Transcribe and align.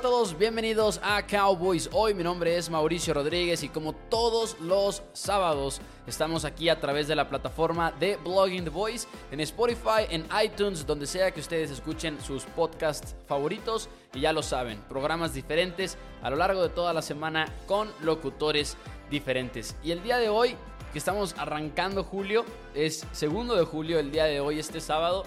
A 0.00 0.02
todos, 0.02 0.38
bienvenidos 0.38 0.98
a 1.02 1.26
Cowboys. 1.26 1.90
Hoy 1.92 2.14
mi 2.14 2.22
nombre 2.22 2.56
es 2.56 2.70
Mauricio 2.70 3.12
Rodríguez 3.12 3.62
y 3.62 3.68
como 3.68 3.92
todos 3.92 4.58
los 4.58 5.02
sábados 5.12 5.82
estamos 6.06 6.46
aquí 6.46 6.70
a 6.70 6.80
través 6.80 7.06
de 7.06 7.14
la 7.14 7.28
plataforma 7.28 7.92
de 7.92 8.16
Blogging 8.16 8.64
the 8.64 8.70
Voice 8.70 9.06
en 9.30 9.40
Spotify, 9.40 10.06
en 10.08 10.26
iTunes, 10.42 10.86
donde 10.86 11.06
sea 11.06 11.32
que 11.32 11.40
ustedes 11.40 11.70
escuchen 11.70 12.18
sus 12.22 12.44
podcasts 12.44 13.14
favoritos 13.26 13.90
y 14.14 14.20
ya 14.20 14.32
lo 14.32 14.42
saben, 14.42 14.80
programas 14.88 15.34
diferentes 15.34 15.98
a 16.22 16.30
lo 16.30 16.36
largo 16.36 16.62
de 16.62 16.70
toda 16.70 16.94
la 16.94 17.02
semana 17.02 17.44
con 17.66 17.90
locutores 18.00 18.78
diferentes. 19.10 19.76
Y 19.84 19.90
el 19.90 20.02
día 20.02 20.16
de 20.16 20.30
hoy 20.30 20.56
que 20.94 20.98
estamos 20.98 21.34
arrancando 21.36 22.04
julio, 22.04 22.46
es 22.74 23.06
segundo 23.12 23.54
de 23.54 23.64
julio 23.64 23.98
el 23.98 24.12
día 24.12 24.24
de 24.24 24.40
hoy, 24.40 24.60
este 24.60 24.80
sábado, 24.80 25.24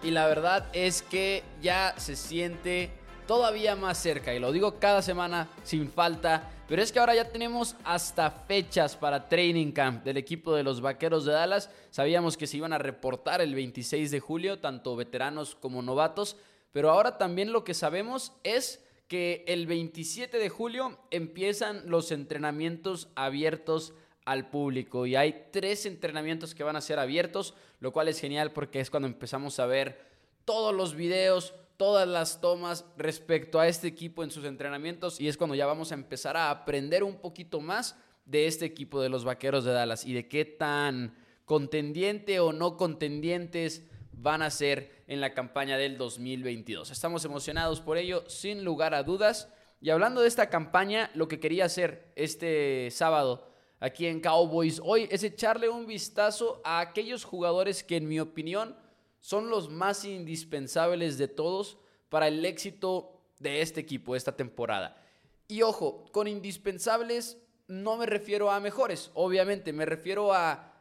y 0.00 0.12
la 0.12 0.28
verdad 0.28 0.68
es 0.72 1.02
que 1.02 1.42
ya 1.60 1.94
se 1.96 2.14
siente 2.14 3.01
todavía 3.32 3.74
más 3.74 3.96
cerca. 3.96 4.34
Y 4.34 4.38
lo 4.38 4.52
digo 4.52 4.78
cada 4.78 5.00
semana 5.00 5.48
sin 5.62 5.90
falta. 5.90 6.50
Pero 6.68 6.82
es 6.82 6.92
que 6.92 6.98
ahora 6.98 7.14
ya 7.14 7.30
tenemos 7.30 7.76
hasta 7.82 8.30
fechas 8.30 8.94
para 8.94 9.26
Training 9.26 9.72
Camp 9.72 10.04
del 10.04 10.18
equipo 10.18 10.54
de 10.54 10.62
los 10.62 10.82
Vaqueros 10.82 11.24
de 11.24 11.32
Dallas. 11.32 11.70
Sabíamos 11.88 12.36
que 12.36 12.46
se 12.46 12.58
iban 12.58 12.74
a 12.74 12.78
reportar 12.78 13.40
el 13.40 13.54
26 13.54 14.10
de 14.10 14.20
julio, 14.20 14.58
tanto 14.58 14.96
veteranos 14.96 15.54
como 15.54 15.80
novatos. 15.80 16.36
Pero 16.72 16.90
ahora 16.90 17.16
también 17.16 17.54
lo 17.54 17.64
que 17.64 17.72
sabemos 17.72 18.34
es 18.44 18.84
que 19.08 19.46
el 19.48 19.66
27 19.66 20.36
de 20.36 20.50
julio 20.50 20.98
empiezan 21.10 21.84
los 21.86 22.12
entrenamientos 22.12 23.08
abiertos 23.14 23.94
al 24.26 24.50
público 24.50 25.06
y 25.06 25.16
hay 25.16 25.46
tres 25.50 25.86
entrenamientos 25.86 26.54
que 26.54 26.64
van 26.64 26.76
a 26.76 26.82
ser 26.82 26.98
abiertos, 26.98 27.54
lo 27.80 27.94
cual 27.94 28.08
es 28.08 28.20
genial 28.20 28.52
porque 28.52 28.80
es 28.80 28.90
cuando 28.90 29.08
empezamos 29.08 29.58
a 29.58 29.64
ver 29.64 30.12
todos 30.44 30.74
los 30.74 30.94
videos, 30.94 31.54
todas 31.82 32.06
las 32.06 32.40
tomas 32.40 32.84
respecto 32.96 33.58
a 33.58 33.66
este 33.66 33.88
equipo 33.88 34.22
en 34.22 34.30
sus 34.30 34.44
entrenamientos 34.44 35.20
y 35.20 35.26
es 35.26 35.36
cuando 35.36 35.56
ya 35.56 35.66
vamos 35.66 35.90
a 35.90 35.96
empezar 35.96 36.36
a 36.36 36.48
aprender 36.48 37.02
un 37.02 37.16
poquito 37.16 37.60
más 37.60 37.98
de 38.24 38.46
este 38.46 38.64
equipo 38.64 39.02
de 39.02 39.08
los 39.08 39.24
Vaqueros 39.24 39.64
de 39.64 39.72
Dallas 39.72 40.06
y 40.06 40.12
de 40.12 40.28
qué 40.28 40.44
tan 40.44 41.16
contendiente 41.44 42.38
o 42.38 42.52
no 42.52 42.76
contendientes 42.76 43.82
van 44.12 44.42
a 44.42 44.50
ser 44.50 45.02
en 45.08 45.20
la 45.20 45.34
campaña 45.34 45.76
del 45.76 45.98
2022. 45.98 46.92
Estamos 46.92 47.24
emocionados 47.24 47.80
por 47.80 47.98
ello, 47.98 48.22
sin 48.28 48.62
lugar 48.62 48.94
a 48.94 49.02
dudas. 49.02 49.48
Y 49.80 49.90
hablando 49.90 50.20
de 50.20 50.28
esta 50.28 50.48
campaña, 50.50 51.10
lo 51.14 51.26
que 51.26 51.40
quería 51.40 51.64
hacer 51.64 52.12
este 52.14 52.92
sábado 52.92 53.50
aquí 53.80 54.06
en 54.06 54.20
Cowboys 54.20 54.80
hoy 54.84 55.08
es 55.10 55.24
echarle 55.24 55.68
un 55.68 55.88
vistazo 55.88 56.62
a 56.62 56.78
aquellos 56.78 57.24
jugadores 57.24 57.82
que 57.82 57.96
en 57.96 58.06
mi 58.06 58.20
opinión 58.20 58.76
son 59.22 59.48
los 59.48 59.70
más 59.70 60.04
indispensables 60.04 61.16
de 61.16 61.28
todos 61.28 61.78
para 62.10 62.28
el 62.28 62.44
éxito 62.44 63.22
de 63.38 63.62
este 63.62 63.80
equipo 63.80 64.14
esta 64.14 64.36
temporada. 64.36 65.00
Y 65.48 65.62
ojo, 65.62 66.04
con 66.12 66.28
indispensables 66.28 67.38
no 67.68 67.96
me 67.96 68.04
refiero 68.04 68.50
a 68.50 68.60
mejores, 68.60 69.10
obviamente, 69.14 69.72
me 69.72 69.86
refiero 69.86 70.34
a 70.34 70.74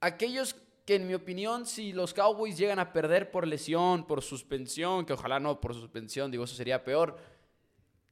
aquellos 0.00 0.56
que 0.84 0.96
en 0.96 1.06
mi 1.06 1.14
opinión, 1.14 1.66
si 1.66 1.92
los 1.92 2.14
Cowboys 2.14 2.58
llegan 2.58 2.78
a 2.78 2.92
perder 2.92 3.30
por 3.30 3.46
lesión, 3.46 4.06
por 4.06 4.22
suspensión, 4.22 5.04
que 5.04 5.12
ojalá 5.12 5.38
no 5.38 5.60
por 5.60 5.74
suspensión, 5.74 6.30
digo, 6.30 6.44
eso 6.44 6.56
sería 6.56 6.84
peor, 6.84 7.16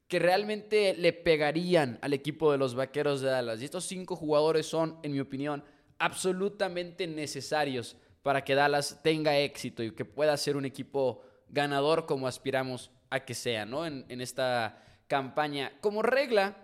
que 0.07 0.19
realmente 0.19 0.95
le 0.95 1.13
pegarían 1.13 1.97
al 2.01 2.13
equipo 2.13 2.51
de 2.51 2.59
los 2.59 2.75
Vaqueros 2.75 3.21
de 3.21 3.29
Dallas. 3.29 3.61
Y 3.61 3.65
estos 3.65 3.85
cinco 3.85 4.15
jugadores 4.15 4.67
son, 4.67 4.99
en 5.01 5.11
mi 5.11 5.19
opinión, 5.19 5.63
absolutamente 5.97 7.07
necesarios 7.07 7.97
para 8.23 8.43
que 8.43 8.55
Dallas 8.55 9.01
tenga 9.03 9.37
éxito 9.37 9.83
y 9.83 9.91
que 9.91 10.05
pueda 10.05 10.35
ser 10.37 10.57
un 10.57 10.65
equipo 10.65 11.21
ganador 11.49 12.05
como 12.05 12.27
aspiramos 12.27 12.89
a 13.09 13.19
que 13.19 13.35
sea, 13.35 13.65
¿no? 13.65 13.85
En, 13.85 14.21
esta 14.21 14.81
campaña. 15.07 15.73
Como 15.81 16.01
regla, 16.01 16.57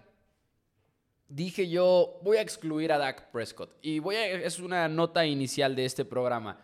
dije 1.28 1.70
yo, 1.70 2.20
voy 2.24 2.38
a 2.38 2.42
excluir 2.42 2.92
a 2.92 2.98
Dak 2.98 3.30
Prescott. 3.32 3.78
Y 3.82 4.00
voy 4.00 4.16
a, 4.16 4.26
es 4.26 4.60
una 4.60 4.88
nota 4.88 5.26
inicial 5.26 5.76
de 5.76 5.86
este 5.86 6.06
programa. 6.06 6.60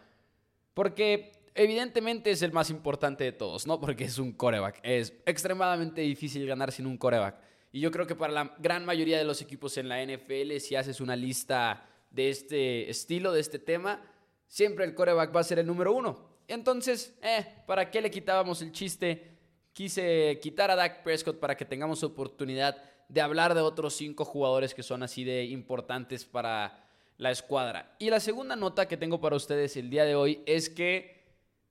Porque 0.74 1.34
evidentemente 1.54 2.32
es 2.32 2.42
el 2.42 2.54
más 2.54 2.70
importante 2.70 3.26
de 3.26 3.34
todos, 3.34 3.68
¿no? 3.68 3.80
Porque 3.80 4.06
es 4.06 4.18
un 4.18 4.32
coreback. 4.32 4.80
Es 4.82 5.14
extremadamente 5.26 6.02
difícil 6.02 6.48
ganar 6.48 6.72
sin 6.72 6.88
un 6.88 6.98
coreback. 6.98 7.36
Y 7.74 7.82
yo 7.82 7.92
creo 7.92 8.08
que 8.08 8.16
para 8.16 8.32
la 8.32 8.56
gran 8.60 8.86
mayoría 8.86 9.18
de 9.18 9.26
los 9.26 9.42
equipos 9.42 9.78
en 9.78 9.90
la 9.90 10.02
NFL, 10.02 10.58
si 10.60 10.76
haces 10.78 11.02
una 11.02 11.18
lista 11.18 11.86
de 12.10 12.30
este 12.30 12.90
estilo, 12.90 13.34
de 13.34 13.42
este 13.42 13.60
tema, 13.60 14.02
siempre 14.48 14.86
el 14.86 14.96
coreback 14.96 15.36
va 15.36 15.42
a 15.42 15.44
ser 15.44 15.60
el 15.60 15.68
número 15.68 15.94
uno. 15.94 16.36
Entonces, 16.48 17.18
eh, 17.22 17.46
¿para 17.66 17.90
qué 17.90 18.02
le 18.02 18.12
quitábamos 18.12 18.62
el 18.62 18.72
chiste? 18.72 19.32
Quise 19.74 20.40
quitar 20.42 20.72
a 20.72 20.76
Dak 20.76 21.04
Prescott 21.04 21.40
para 21.40 21.56
que 21.58 21.66
tengamos 21.66 22.04
oportunidad 22.04 22.78
de 23.10 23.22
hablar 23.22 23.54
de 23.54 23.62
otros 23.62 23.96
cinco 23.96 24.26
jugadores 24.26 24.74
que 24.74 24.84
son 24.84 25.04
así 25.04 25.24
de 25.24 25.46
importantes 25.46 26.26
para 26.26 26.86
la 27.18 27.32
escuadra. 27.32 27.96
Y 28.00 28.10
la 28.10 28.20
segunda 28.20 28.56
nota 28.56 28.88
que 28.88 28.98
tengo 28.98 29.20
para 29.20 29.36
ustedes 29.36 29.78
el 29.78 29.90
día 29.90 30.06
de 30.06 30.16
hoy 30.16 30.42
es 30.46 30.70
que 30.70 31.24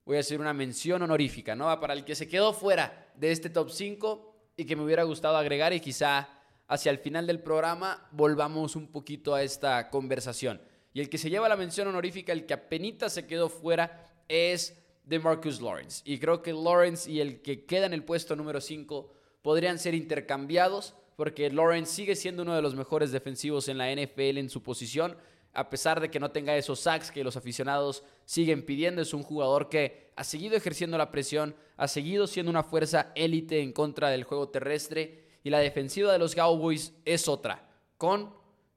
voy 0.05 0.17
a 0.17 0.21
hacer 0.21 0.41
una 0.41 0.53
mención 0.53 1.03
honorífica, 1.03 1.55
¿no? 1.55 1.79
Para 1.81 1.95
el 1.95 2.05
que 2.05 2.15
se 2.15 2.29
quedó 2.29 2.53
fuera 2.53 3.13
de 3.15 3.33
este 3.33 3.51
top 3.51 3.71
5 3.71 4.53
y 4.57 4.65
que 4.65 4.77
me 4.77 4.83
hubiera 4.83 5.03
gustado 5.03 5.37
agregar 5.37 5.73
y 5.73 5.81
quizá 5.81 6.29
hacia 6.67 6.91
el 6.91 6.99
final 6.99 7.27
del 7.27 7.41
programa 7.41 8.09
volvamos 8.13 8.77
un 8.77 8.89
poquito 8.89 9.35
a 9.35 9.43
esta 9.43 9.91
conversación. 9.91 10.61
Y 10.95 11.01
el 11.01 11.11
que 11.11 11.19
se 11.19 11.29
lleva 11.29 11.49
la 11.49 11.57
mención 11.57 11.89
honorífica, 11.89 12.33
el 12.33 12.47
que 12.47 12.55
apenas 12.55 13.13
se 13.13 13.27
quedó 13.27 13.49
fuera, 13.51 14.11
es 14.29 14.81
de 15.05 15.19
Marcus 15.19 15.61
Lawrence. 15.61 16.03
Y 16.07 16.19
creo 16.19 16.41
que 16.41 16.53
Lawrence 16.53 17.11
y 17.11 17.21
el 17.21 17.43
que 17.43 17.67
queda 17.67 17.87
en 17.87 17.93
el 17.93 18.05
puesto 18.05 18.37
número 18.37 18.61
5 18.61 19.13
podrían 19.43 19.79
ser 19.79 19.95
intercambiados 19.95 20.95
porque 21.17 21.51
Lawrence 21.51 21.93
sigue 21.93 22.17
siendo 22.17 22.43
uno 22.43 22.55
de 22.55 22.63
los 22.63 22.75
mejores 22.75 23.13
defensivos 23.13 23.69
en 23.69 23.79
la 23.79 23.93
NFL 23.93 24.39
en 24.39 24.49
su 24.51 24.63
posición, 24.63 25.17
a 25.53 25.69
pesar 25.69 26.01
de 26.01 26.11
que 26.11 26.19
no 26.19 26.31
tenga 26.31 26.57
esos 26.57 26.81
sacks 26.81 27.11
que 27.11 27.23
los 27.23 27.37
aficionados 27.37 28.03
siguen 28.25 28.65
pidiendo. 28.65 29.03
Es 29.03 29.15
un 29.15 29.23
jugador 29.23 29.69
que 29.69 30.13
ha 30.17 30.25
seguido 30.25 30.57
ejerciendo 30.57 30.97
la 30.97 31.11
presión, 31.11 31.55
ha 31.77 31.89
seguido 31.89 32.27
siendo 32.27 32.51
una 32.51 32.63
fuerza 32.63 33.13
élite 33.15 33.61
en 33.61 33.73
contra 33.73 34.11
del 34.11 34.25
juego 34.25 34.49
terrestre 34.49 35.25
y 35.45 35.51
la 35.51 35.59
defensiva 35.59 36.13
de 36.13 36.19
los 36.19 36.35
Cowboys 36.35 36.95
es 37.05 37.29
otra, 37.29 37.69
con 37.99 38.33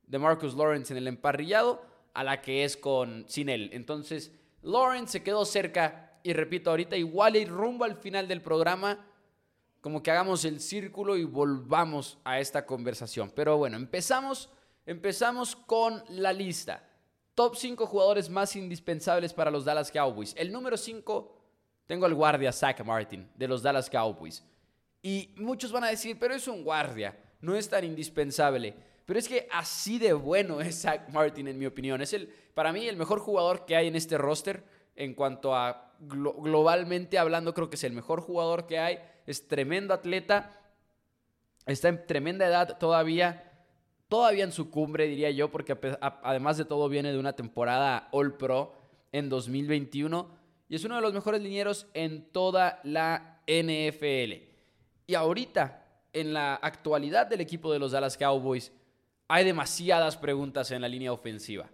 Marcus 0.08 0.56
Lawrence 0.56 0.94
en 0.94 0.98
el 0.98 1.08
emparrillado 1.08 1.82
a 2.18 2.24
la 2.24 2.42
que 2.42 2.64
es 2.64 2.76
con 2.76 3.26
sin 3.28 3.48
él. 3.48 3.70
Entonces, 3.74 4.32
Lawrence 4.64 5.12
se 5.12 5.24
quedó 5.24 5.46
cerca 5.46 6.20
y 6.24 6.34
repito, 6.34 6.72
ahorita 6.72 6.98
igual 6.98 7.36
y 7.36 7.46
rumbo 7.46 7.86
al 7.86 7.96
final 7.96 8.28
del 8.28 8.42
programa 8.42 9.06
como 9.82 10.02
que 10.02 10.10
hagamos 10.10 10.44
el 10.44 10.60
círculo 10.60 11.16
y 11.16 11.26
volvamos 11.26 12.18
a 12.24 12.40
esta 12.40 12.66
conversación. 12.66 13.32
Pero 13.36 13.58
bueno, 13.58 13.78
empezamos, 13.78 14.50
empezamos 14.88 15.56
con 15.56 16.04
la 16.10 16.34
lista. 16.34 16.84
Top 17.36 17.56
5 17.56 17.86
jugadores 17.86 18.32
más 18.32 18.56
indispensables 18.56 19.32
para 19.32 19.52
los 19.52 19.64
Dallas 19.64 19.92
Cowboys. 19.92 20.34
El 20.36 20.52
número 20.52 20.76
5 20.76 21.40
tengo 21.86 22.08
al 22.08 22.16
guardia 22.16 22.52
Zach 22.52 22.84
Martin 22.84 23.30
de 23.36 23.48
los 23.48 23.62
Dallas 23.62 23.92
Cowboys. 23.92 24.44
Y 25.04 25.36
muchos 25.38 25.72
van 25.72 25.84
a 25.84 25.90
decir, 25.90 26.18
pero 26.20 26.34
es 26.34 26.48
un 26.48 26.64
guardia, 26.64 27.16
no 27.42 27.56
es 27.56 27.70
tan 27.70 27.86
indispensable. 27.86 28.74
Pero 29.08 29.20
es 29.20 29.30
que 29.30 29.48
así 29.52 30.00
de 30.00 30.12
bueno 30.12 30.60
es 30.60 30.82
Zach 30.82 31.10
Martin, 31.14 31.48
en 31.48 31.58
mi 31.58 31.66
opinión. 31.66 32.02
Es 32.02 32.12
el, 32.12 32.28
para 32.54 32.74
mí, 32.74 32.88
el 32.88 32.98
mejor 32.98 33.20
jugador 33.20 33.66
que 33.66 33.78
hay 33.78 33.88
en 33.88 33.96
este 33.96 34.18
roster 34.18 34.66
en 34.98 35.14
cuanto 35.14 35.56
a 35.56 35.94
globalmente 36.00 37.18
hablando, 37.18 37.54
creo 37.54 37.70
que 37.70 37.78
es 37.78 37.84
el 37.86 37.94
mejor 37.94 38.20
jugador 38.20 38.68
que 38.68 38.80
hay. 38.80 39.00
Es 39.26 39.48
tremendo 39.48 39.94
atleta. 39.94 40.60
Está 41.66 41.88
en 41.88 42.06
tremenda 42.06 42.46
edad 42.46 42.78
todavía. 42.78 43.50
Todavía 44.10 44.44
en 44.44 44.52
su 44.52 44.70
cumbre, 44.70 45.08
diría 45.08 45.32
yo, 45.32 45.50
porque 45.52 45.78
además 46.02 46.58
de 46.58 46.66
todo 46.66 46.90
viene 46.90 47.14
de 47.14 47.18
una 47.18 47.34
temporada 47.34 48.10
All 48.12 48.36
Pro 48.36 48.76
en 49.14 49.30
2021 49.30 50.38
y 50.68 50.76
es 50.76 50.84
uno 50.84 50.96
de 50.96 51.02
los 51.02 51.14
mejores 51.14 51.42
linieros 51.42 51.88
en 51.94 52.30
toda 52.32 52.82
la 52.84 53.42
NFL. 53.48 54.34
Y 55.08 55.16
ahorita, 55.16 55.86
en 56.12 56.34
la 56.34 56.56
actualidad 56.56 57.28
del 57.28 57.40
equipo 57.40 57.72
de 57.72 57.80
los 57.80 57.94
Dallas 57.94 58.18
Cowboys, 58.18 58.74
hay 59.28 59.46
demasiadas 59.46 60.18
preguntas 60.18 60.72
en 60.72 60.82
la 60.82 60.88
línea 60.88 61.12
ofensiva. 61.12 61.70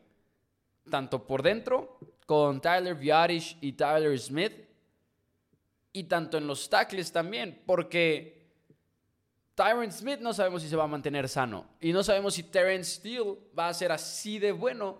Tanto 0.89 1.25
por 1.25 1.43
dentro, 1.43 1.99
con 2.25 2.61
Tyler 2.61 2.95
Viarish 2.95 3.57
y 3.61 3.73
Tyler 3.73 4.17
Smith, 4.19 4.53
y 5.93 6.05
tanto 6.05 6.37
en 6.37 6.47
los 6.47 6.69
tackles 6.69 7.11
también, 7.11 7.61
porque 7.65 8.43
Tyron 9.55 9.91
Smith 9.91 10.19
no 10.19 10.33
sabemos 10.33 10.63
si 10.63 10.69
se 10.69 10.75
va 10.75 10.85
a 10.85 10.87
mantener 10.87 11.29
sano, 11.29 11.67
y 11.79 11.93
no 11.93 12.03
sabemos 12.03 12.33
si 12.33 12.43
Terrence 12.43 12.95
Steele 12.95 13.37
va 13.57 13.69
a 13.69 13.73
ser 13.73 13.91
así 13.91 14.39
de 14.39 14.51
bueno 14.51 14.97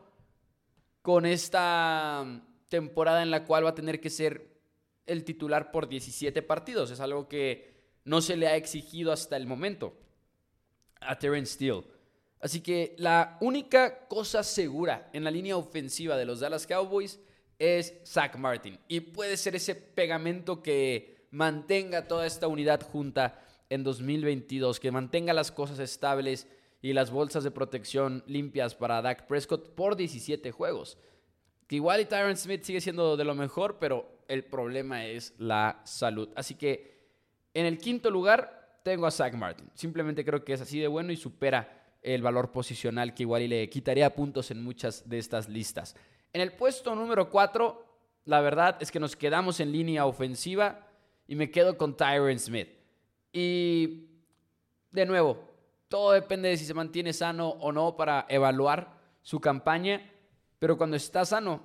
con 1.01 1.25
esta 1.25 2.25
temporada 2.69 3.23
en 3.23 3.31
la 3.31 3.44
cual 3.45 3.65
va 3.65 3.71
a 3.71 3.75
tener 3.75 3.99
que 3.99 4.09
ser 4.09 4.53
el 5.06 5.23
titular 5.23 5.71
por 5.71 5.89
17 5.89 6.41
partidos. 6.44 6.91
Es 6.91 6.99
algo 6.99 7.27
que 7.27 7.73
no 8.06 8.21
se 8.21 8.38
le 8.38 8.47
ha 8.47 8.56
exigido 8.56 9.11
hasta 9.11 9.35
el 9.35 9.47
momento 9.47 9.97
a 11.01 11.17
Terence 11.17 11.53
Steele. 11.56 11.83
Así 12.44 12.60
que 12.60 12.94
la 12.98 13.38
única 13.40 14.06
cosa 14.10 14.44
segura 14.44 15.10
en 15.13 15.24
la 15.24 15.31
línea 15.31 15.56
ofensiva 15.56 16.18
de 16.18 16.25
los 16.25 16.42
Dallas 16.42 16.68
Cowboys 16.68 17.18
es 17.57 17.94
Zach 18.06 18.36
Martin. 18.36 18.78
Y 18.90 19.00
puede 19.00 19.38
ser 19.38 19.56
ese 19.56 19.75
pegamento 19.75 20.62
que 20.62 21.25
mantenga 21.31 22.06
toda 22.06 22.28
esta 22.28 22.50
unidad 22.50 22.81
junta 22.81 23.42
en 23.69 23.86
2022, 23.86 24.81
que 24.81 24.92
mantenga 24.92 25.31
las 25.31 25.54
cosas 25.54 25.80
estables 25.80 26.50
y 26.81 26.92
las 26.92 27.12
bolsas 27.12 27.45
de 27.45 27.51
protección 27.51 28.25
limpias 28.28 28.75
para 28.75 29.01
Dak 29.01 29.25
Prescott 29.25 29.74
por 29.74 29.95
17 29.95 30.51
juegos. 30.51 30.98
Que 31.68 31.78
igual 31.78 32.01
y 32.01 32.06
Tyron 32.06 32.36
Smith 32.36 32.63
sigue 32.63 32.81
siendo 32.81 33.16
de 33.16 33.24
lo 33.24 33.36
mejor, 33.36 33.78
pero 33.80 34.25
el 34.28 34.44
problema 34.44 35.06
es 35.06 35.34
la 35.38 35.80
salud. 35.86 36.28
Así 36.36 36.56
que 36.56 37.07
en 37.54 37.66
el 37.68 37.78
quinto 37.78 38.12
lugar 38.12 38.81
tengo 38.84 39.07
a 39.07 39.12
Zach 39.12 39.34
Martin. 39.34 39.72
Simplemente 39.75 40.25
creo 40.25 40.44
que 40.44 40.51
es 40.51 40.60
así 40.60 40.81
de 40.81 40.90
bueno 40.90 41.13
y 41.13 41.16
supera 41.16 41.80
el 42.03 42.21
valor 42.21 42.51
posicional 42.51 43.13
que 43.13 43.23
igual 43.23 43.47
le 43.50 43.69
quitaría 43.69 44.13
puntos 44.13 44.51
en 44.51 44.63
muchas 44.63 45.07
de 45.09 45.17
estas 45.17 45.50
listas. 45.50 45.95
En 46.33 46.41
el 46.41 46.51
puesto 46.51 46.94
número 46.95 47.29
4, 47.29 47.85
la 48.25 48.41
verdad 48.41 48.77
es 48.79 48.91
que 48.91 49.00
nos 49.00 49.15
quedamos 49.15 49.59
en 49.59 49.71
línea 49.71 50.05
ofensiva 50.05 50.88
y 51.27 51.35
me 51.35 51.50
quedo 51.50 51.77
con 51.77 51.95
Tyron 51.95 52.38
Smith. 52.39 52.69
Y 53.31 54.07
de 54.91 55.05
nuevo, 55.05 55.39
todo 55.88 56.11
depende 56.11 56.50
de 56.50 56.57
si 56.57 56.65
se 56.65 56.73
mantiene 56.73 57.13
sano 57.13 57.50
o 57.50 57.71
no 57.71 57.95
para 57.95 58.25
evaluar 58.29 58.94
su 59.21 59.39
campaña. 59.39 60.11
Pero 60.59 60.77
cuando 60.77 60.95
está 60.97 61.25
sano, 61.25 61.61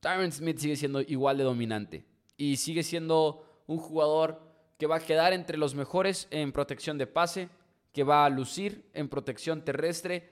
Tyron 0.00 0.32
Smith 0.32 0.58
sigue 0.58 0.76
siendo 0.76 1.00
igual 1.00 1.38
de 1.38 1.44
dominante. 1.44 2.04
Y 2.36 2.56
sigue 2.56 2.82
siendo 2.82 3.62
un 3.66 3.78
jugador 3.78 4.40
que 4.78 4.86
va 4.86 4.96
a 4.96 5.00
quedar 5.00 5.32
entre 5.32 5.58
los 5.58 5.74
mejores 5.74 6.28
en 6.30 6.52
protección 6.52 6.98
de 6.98 7.06
pase, 7.06 7.48
que 7.96 8.04
va 8.04 8.26
a 8.26 8.28
lucir 8.28 8.90
en 8.92 9.08
protección 9.08 9.64
terrestre 9.64 10.28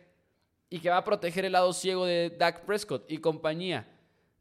y 0.68 0.80
que 0.80 0.90
va 0.90 0.98
a 0.98 1.04
proteger 1.04 1.46
el 1.46 1.52
lado 1.52 1.72
ciego 1.72 2.04
de 2.04 2.28
Dak 2.28 2.66
Prescott 2.66 3.10
y 3.10 3.16
compañía. 3.16 3.88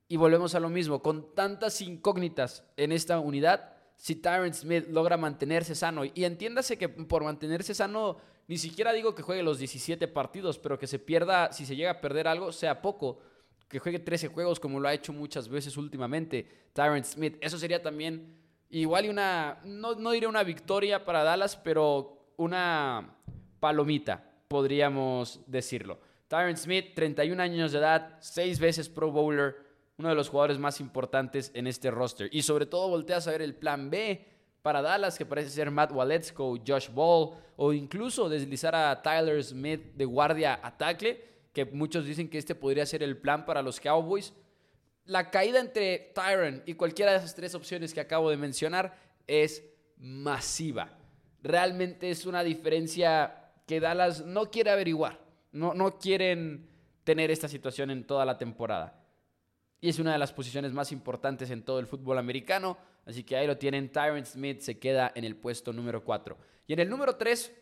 Y 0.09 0.17
volvemos 0.17 0.55
a 0.55 0.59
lo 0.59 0.67
mismo, 0.67 1.01
con 1.01 1.33
tantas 1.33 1.79
incógnitas 1.79 2.65
en 2.75 2.91
esta 2.91 3.19
unidad, 3.19 3.77
si 3.95 4.15
Tyron 4.15 4.53
Smith 4.53 4.89
logra 4.89 5.15
mantenerse 5.15 5.73
sano, 5.73 6.03
y 6.03 6.25
entiéndase 6.25 6.77
que 6.77 6.89
por 6.89 7.23
mantenerse 7.23 7.73
sano, 7.73 8.17
ni 8.49 8.57
siquiera 8.57 8.91
digo 8.91 9.15
que 9.15 9.21
juegue 9.23 9.41
los 9.41 9.57
17 9.57 10.05
partidos, 10.09 10.59
pero 10.59 10.77
que 10.77 10.85
se 10.85 10.99
pierda, 10.99 11.53
si 11.53 11.65
se 11.65 11.77
llega 11.77 11.91
a 11.91 12.01
perder 12.01 12.27
algo, 12.27 12.51
sea 12.51 12.81
poco, 12.81 13.21
que 13.69 13.79
juegue 13.79 13.99
13 13.99 14.27
juegos 14.27 14.59
como 14.59 14.81
lo 14.81 14.89
ha 14.89 14.93
hecho 14.93 15.13
muchas 15.13 15.47
veces 15.47 15.77
últimamente 15.77 16.45
Tyron 16.73 17.05
Smith. 17.05 17.37
Eso 17.39 17.57
sería 17.57 17.81
también 17.81 18.35
igual 18.69 19.05
y 19.05 19.09
una, 19.09 19.61
no, 19.63 19.95
no 19.95 20.11
diré 20.11 20.27
una 20.27 20.43
victoria 20.43 21.05
para 21.05 21.23
Dallas, 21.23 21.55
pero 21.55 22.19
una 22.37 23.17
palomita, 23.59 24.23
podríamos 24.47 25.41
decirlo. 25.47 25.99
Tyron 26.27 26.57
Smith, 26.57 26.93
31 26.95 27.41
años 27.41 27.71
de 27.71 27.79
edad, 27.79 28.17
6 28.19 28.59
veces 28.59 28.89
Pro 28.89 29.11
Bowler, 29.11 29.55
uno 29.97 30.09
de 30.09 30.15
los 30.15 30.29
jugadores 30.29 30.57
más 30.57 30.79
importantes 30.79 31.51
en 31.53 31.67
este 31.67 31.91
roster. 31.91 32.29
Y 32.31 32.41
sobre 32.41 32.65
todo 32.65 32.89
volteas 32.89 33.27
a 33.27 33.31
ver 33.31 33.41
el 33.41 33.55
plan 33.55 33.89
B 33.89 34.25
para 34.61 34.81
Dallas, 34.81 35.17
que 35.17 35.25
parece 35.25 35.49
ser 35.49 35.69
Matt 35.71 35.91
Waletzko, 35.91 36.57
Josh 36.65 36.89
Ball, 36.89 37.37
o 37.55 37.73
incluso 37.73 38.29
deslizar 38.29 38.75
a 38.75 39.01
Tyler 39.01 39.43
Smith 39.43 39.93
de 39.93 40.05
guardia 40.05 40.59
a 40.63 40.75
tackle 40.75 41.33
que 41.53 41.65
muchos 41.65 42.05
dicen 42.05 42.29
que 42.29 42.39
este 42.39 42.55
podría 42.55 42.85
ser 42.85 43.03
el 43.03 43.15
plan 43.17 43.45
para 43.45 43.61
los 43.61 43.79
Cowboys. 43.79 44.33
La 45.05 45.29
caída 45.29 45.59
entre 45.59 46.11
Tyron 46.15 46.63
y 46.65 46.73
cualquiera 46.73 47.11
de 47.11 47.19
esas 47.19 47.35
tres 47.35 47.53
opciones 47.53 47.93
que 47.93 48.01
acabo 48.01 48.29
de 48.29 48.37
mencionar 48.37 48.97
es 49.27 49.63
masiva. 49.97 50.97
Realmente 51.43 52.09
es 52.09 52.25
una 52.25 52.43
diferencia 52.43 53.51
que 53.67 53.79
Dallas 53.79 54.25
no 54.25 54.49
quiere 54.49 54.71
averiguar. 54.71 55.19
No, 55.51 55.75
no 55.75 55.99
quieren 55.99 56.67
tener 57.03 57.29
esta 57.29 57.47
situación 57.47 57.91
en 57.91 58.07
toda 58.07 58.25
la 58.25 58.39
temporada. 58.39 58.99
Y 59.79 59.89
es 59.89 59.99
una 59.99 60.13
de 60.13 60.17
las 60.17 60.33
posiciones 60.33 60.73
más 60.73 60.91
importantes 60.91 61.51
en 61.51 61.63
todo 61.63 61.79
el 61.79 61.85
fútbol 61.85 62.17
americano. 62.17 62.77
Así 63.05 63.23
que 63.23 63.35
ahí 63.35 63.45
lo 63.45 63.57
tienen. 63.57 63.91
Tyron 63.91 64.25
Smith 64.25 64.61
se 64.61 64.79
queda 64.79 65.11
en 65.13 65.25
el 65.25 65.35
puesto 65.35 65.71
número 65.71 66.03
4. 66.03 66.35
Y 66.65 66.73
en 66.73 66.79
el 66.79 66.89
número 66.89 67.17
3, 67.17 67.53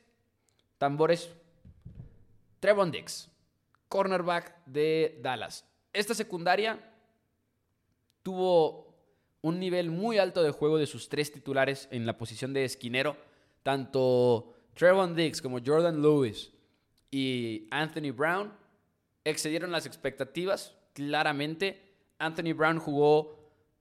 tambores, 0.77 1.34
Trevon 2.62 2.92
Dix 2.92 3.31
cornerback 3.92 4.66
de 4.66 5.20
Dallas. 5.22 5.65
Esta 5.91 6.15
secundaria 6.15 6.79
tuvo 8.24 8.96
un 9.41 9.60
nivel 9.60 9.91
muy 9.91 10.17
alto 10.17 10.41
de 10.41 10.51
juego 10.51 10.77
de 10.77 10.88
sus 10.88 11.10
tres 11.10 11.32
titulares 11.34 11.89
en 11.91 12.05
la 12.05 12.17
posición 12.17 12.53
de 12.53 12.63
esquinero. 12.63 13.17
Tanto 13.63 14.53
Trevon 14.74 15.15
Diggs 15.15 15.41
como 15.41 15.60
Jordan 15.63 16.01
Lewis 16.01 16.51
y 17.10 17.68
Anthony 17.72 18.12
Brown 18.13 18.53
excedieron 19.24 19.72
las 19.72 19.86
expectativas, 19.86 20.75
claramente. 20.94 21.82
Anthony 22.20 22.53
Brown 22.53 22.80
jugó 22.80 23.39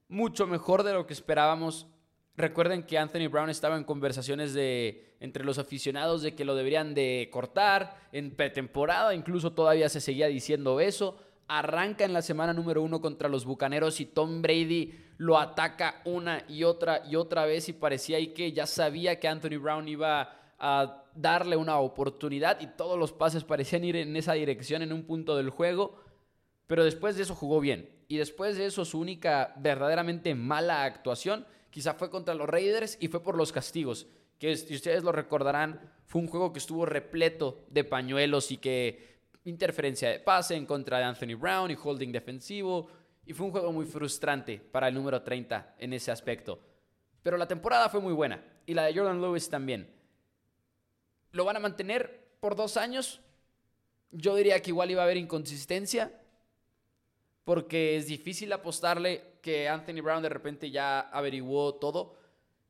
mucho 0.09 0.47
mejor 0.47 0.83
de 0.83 0.93
lo 0.93 1.07
que 1.07 1.15
esperábamos 1.15 1.87
Recuerden 2.41 2.85
que 2.85 2.97
Anthony 2.97 3.29
Brown 3.29 3.51
estaba 3.51 3.77
en 3.77 3.85
conversaciones 3.85 4.55
de, 4.55 5.15
entre 5.21 5.45
los 5.45 5.59
aficionados 5.59 6.23
de 6.23 6.35
que 6.35 6.47
lo 6.47 6.55
deberían 6.55 6.95
de 6.95 7.29
cortar 7.31 8.09
en 8.13 8.31
pretemporada, 8.31 9.15
incluso 9.15 9.53
todavía 9.53 9.91
se 9.91 10.01
seguía 10.01 10.27
diciendo 10.29 10.81
eso. 10.81 11.19
Arranca 11.53 12.05
en 12.05 12.13
la 12.13 12.23
semana 12.23 12.53
número 12.53 12.81
uno 12.81 13.01
contra 13.01 13.29
los 13.29 13.45
Bucaneros 13.45 14.01
y 14.01 14.07
Tom 14.07 14.41
Brady 14.41 14.95
lo 15.17 15.37
ataca 15.37 16.01
una 16.05 16.45
y 16.49 16.63
otra 16.63 17.03
y 17.11 17.17
otra 17.17 17.45
vez 17.45 17.69
y 17.69 17.73
parecía 17.73 18.19
ahí 18.19 18.29
que 18.29 18.53
ya 18.53 18.69
sabía 18.69 19.19
que 19.19 19.27
Anthony 19.27 19.59
Brown 19.61 19.89
iba 19.89 20.55
a 20.61 21.05
darle 21.13 21.57
una 21.57 21.81
oportunidad 21.81 22.61
y 22.61 22.69
todos 22.69 22.97
los 22.97 23.13
pases 23.13 23.43
parecían 23.43 23.83
ir 23.83 23.97
en 23.97 24.15
esa 24.15 24.35
dirección 24.35 24.83
en 24.83 24.93
un 24.93 25.03
punto 25.03 25.37
del 25.37 25.51
juego, 25.51 26.01
pero 26.69 26.85
después 26.85 27.17
de 27.17 27.25
eso 27.25 27.35
jugó 27.35 27.59
bien 27.59 27.91
y 28.07 28.19
después 28.19 28.57
de 28.57 28.67
eso 28.67 28.85
su 28.85 29.01
única 29.01 29.53
verdaderamente 29.57 30.37
mala 30.37 30.85
actuación 30.85 31.49
quizá 31.71 31.95
fue 31.95 32.11
contra 32.11 32.35
los 32.35 32.49
Raiders 32.49 32.97
y 33.01 33.09
fue 33.09 33.25
por 33.25 33.37
los 33.37 33.51
castigos, 33.51 34.07
que 34.39 34.57
si 34.57 34.73
ustedes 34.73 35.03
lo 35.03 35.11
recordarán, 35.11 35.81
fue 36.07 36.21
un 36.21 36.29
juego 36.29 36.53
que 36.53 36.61
estuvo 36.61 36.87
repleto 36.87 37.65
de 37.71 37.83
pañuelos 37.83 38.53
y 38.53 38.59
que 38.59 39.20
interferencia 39.45 40.11
de 40.11 40.21
pase 40.21 40.55
en 40.55 40.67
contra 40.67 40.99
de 40.99 41.05
Anthony 41.05 41.37
Brown 41.39 41.71
y 41.71 41.77
holding 41.83 42.13
defensivo, 42.13 42.89
y 43.25 43.33
fue 43.33 43.47
un 43.47 43.53
juego 43.53 43.73
muy 43.73 43.87
frustrante 43.87 44.59
para 44.59 44.89
el 44.89 44.95
número 44.95 45.23
30 45.23 45.77
en 45.79 45.93
ese 45.93 46.11
aspecto. 46.11 46.59
Pero 47.23 47.37
la 47.37 47.47
temporada 47.47 47.89
fue 47.89 48.01
muy 48.01 48.13
buena 48.13 48.43
y 48.67 48.75
la 48.75 48.85
de 48.85 48.95
Jordan 48.95 49.21
Lewis 49.21 49.49
también. 49.49 49.93
¿Lo 51.33 51.45
van 51.45 51.57
a 51.57 51.61
mantener 51.61 52.29
por 52.41 52.57
dos 52.57 52.77
años? 52.77 53.21
Yo 54.11 54.35
diría 54.35 54.61
que 54.61 54.71
igual 54.71 54.91
iba 54.91 55.03
a 55.03 55.05
haber 55.05 55.17
inconsistencia, 55.17 56.13
porque 57.45 57.97
es 57.97 58.07
difícil 58.07 58.53
apostarle 58.53 59.39
que 59.41 59.69
Anthony 59.69 60.03
Brown 60.03 60.23
de 60.23 60.29
repente 60.29 60.71
ya 60.71 61.01
averiguó 61.01 61.75
todo. 61.77 62.17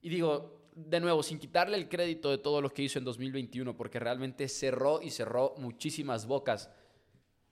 Y 0.02 0.10
digo, 0.10 0.59
de 0.74 1.00
nuevo, 1.00 1.22
sin 1.22 1.38
quitarle 1.38 1.76
el 1.76 1.88
crédito 1.88 2.30
de 2.30 2.38
todo 2.38 2.60
lo 2.60 2.70
que 2.70 2.82
hizo 2.82 2.98
en 2.98 3.04
2021, 3.04 3.76
porque 3.76 3.98
realmente 3.98 4.48
cerró 4.48 5.02
y 5.02 5.10
cerró 5.10 5.54
muchísimas 5.58 6.26
bocas. 6.26 6.70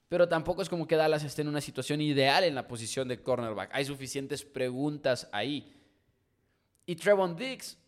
Pero 0.08 0.28
tampoco 0.28 0.62
es 0.62 0.68
como 0.68 0.86
que 0.86 0.96
Dallas 0.96 1.24
esté 1.24 1.42
en 1.42 1.48
una 1.48 1.60
situación 1.60 2.00
ideal 2.00 2.44
en 2.44 2.54
la 2.54 2.66
posición 2.66 3.08
de 3.08 3.22
cornerback. 3.22 3.70
Hay 3.72 3.84
suficientes 3.84 4.44
preguntas 4.44 5.28
ahí. 5.32 5.74
Y 6.86 6.96
Trevon 6.96 7.36
Diggs 7.36 7.78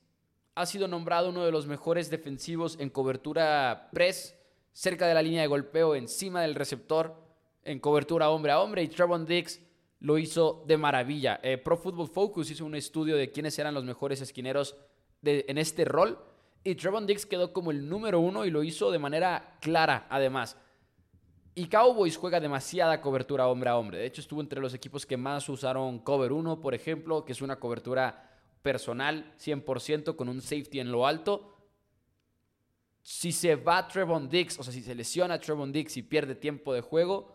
ha 0.54 0.66
sido 0.66 0.86
nombrado 0.86 1.30
uno 1.30 1.44
de 1.44 1.52
los 1.52 1.66
mejores 1.66 2.10
defensivos 2.10 2.76
en 2.78 2.90
cobertura 2.90 3.88
press, 3.92 4.36
cerca 4.72 5.06
de 5.06 5.14
la 5.14 5.22
línea 5.22 5.40
de 5.40 5.48
golpeo, 5.48 5.94
encima 5.94 6.42
del 6.42 6.54
receptor, 6.54 7.16
en 7.62 7.80
cobertura 7.80 8.28
hombre 8.28 8.52
a 8.52 8.60
hombre. 8.60 8.82
Y 8.82 8.88
Trevon 8.88 9.24
Diggs 9.24 9.60
lo 10.00 10.18
hizo 10.18 10.64
de 10.66 10.76
maravilla. 10.76 11.40
Eh, 11.42 11.56
Pro 11.56 11.78
Football 11.78 12.08
Focus 12.08 12.50
hizo 12.50 12.66
un 12.66 12.74
estudio 12.74 13.16
de 13.16 13.30
quiénes 13.30 13.58
eran 13.58 13.72
los 13.72 13.84
mejores 13.84 14.20
esquineros 14.20 14.76
en 15.22 15.58
este 15.58 15.84
rol. 15.84 16.18
Y 16.62 16.74
Trevon 16.74 17.06
Diggs 17.06 17.24
quedó 17.24 17.52
como 17.52 17.70
el 17.70 17.88
número 17.88 18.20
uno 18.20 18.44
y 18.44 18.50
lo 18.50 18.62
hizo 18.62 18.90
de 18.90 18.98
manera 18.98 19.56
clara, 19.60 20.06
además. 20.10 20.56
Y 21.54 21.66
Cowboys 21.66 22.16
juega 22.16 22.38
demasiada 22.38 23.00
cobertura 23.00 23.48
hombre 23.48 23.70
a 23.70 23.76
hombre. 23.76 23.98
De 23.98 24.06
hecho, 24.06 24.20
estuvo 24.20 24.40
entre 24.40 24.60
los 24.60 24.74
equipos 24.74 25.06
que 25.06 25.16
más 25.16 25.48
usaron 25.48 25.98
Cover 25.98 26.32
1, 26.32 26.60
por 26.60 26.74
ejemplo, 26.74 27.24
que 27.24 27.32
es 27.32 27.42
una 27.42 27.56
cobertura 27.56 28.30
personal 28.62 29.34
100% 29.38 30.16
con 30.16 30.28
un 30.28 30.42
safety 30.42 30.80
en 30.80 30.92
lo 30.92 31.06
alto. 31.06 31.56
Si 33.02 33.32
se 33.32 33.56
va 33.56 33.88
Trevon 33.88 34.28
Diggs, 34.28 34.58
o 34.58 34.62
sea, 34.62 34.72
si 34.72 34.82
se 34.82 34.94
lesiona 34.94 35.40
Trevon 35.40 35.72
Diggs 35.72 35.96
y 35.96 36.02
pierde 36.02 36.34
tiempo 36.34 36.74
de 36.74 36.82
juego, 36.82 37.34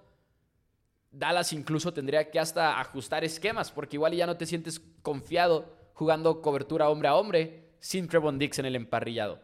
Dallas 1.11 1.51
incluso 1.53 1.93
tendría 1.93 2.29
que 2.29 2.39
hasta 2.39 2.79
ajustar 2.79 3.23
esquemas, 3.23 3.71
porque 3.71 3.95
igual 3.95 4.13
ya 4.13 4.27
no 4.27 4.37
te 4.37 4.45
sientes 4.45 4.79
confiado 5.01 5.73
jugando 5.93 6.41
cobertura 6.41 6.89
hombre 6.89 7.07
a 7.07 7.15
hombre 7.15 7.64
sin 7.79 8.07
Trevon 8.07 8.39
Dix 8.39 8.59
en 8.59 8.65
el 8.65 8.75
emparrillado. 8.75 9.39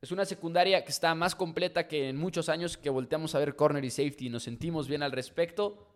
Es 0.00 0.12
una 0.12 0.24
secundaria 0.24 0.84
que 0.84 0.90
está 0.90 1.14
más 1.14 1.34
completa 1.34 1.88
que 1.88 2.08
en 2.08 2.16
muchos 2.16 2.48
años 2.48 2.76
que 2.76 2.90
volteamos 2.90 3.34
a 3.34 3.38
ver 3.38 3.56
corner 3.56 3.84
y 3.84 3.90
safety 3.90 4.26
y 4.26 4.30
nos 4.30 4.44
sentimos 4.44 4.88
bien 4.88 5.02
al 5.02 5.12
respecto, 5.12 5.88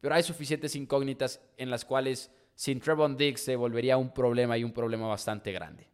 pero 0.00 0.14
hay 0.14 0.22
suficientes 0.22 0.76
incógnitas 0.76 1.40
en 1.56 1.70
las 1.70 1.84
cuales 1.84 2.30
sin 2.54 2.80
Trevon 2.80 3.16
Dix 3.16 3.40
se 3.40 3.56
volvería 3.56 3.96
un 3.96 4.12
problema 4.12 4.58
y 4.58 4.64
un 4.64 4.72
problema 4.72 5.08
bastante 5.08 5.52
grande. 5.52 5.93